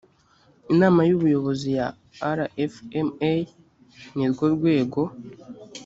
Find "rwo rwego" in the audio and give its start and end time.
4.31-5.01